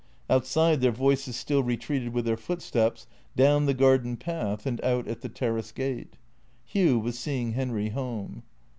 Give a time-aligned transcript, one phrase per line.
[0.31, 3.05] Outside their voices still retreated with their footsteps,
[3.35, 6.17] down the garden path, and out at the terrace gate.
[6.65, 8.41] Hugh was seeing Henry home.